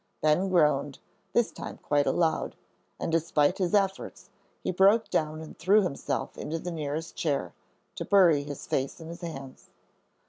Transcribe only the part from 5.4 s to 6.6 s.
and threw himself into